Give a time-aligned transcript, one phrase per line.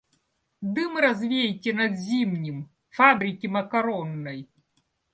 [0.77, 2.67] Дым развейте над Зимним—
[2.97, 4.47] фабрики макаронной!